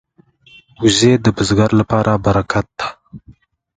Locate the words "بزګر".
1.35-1.71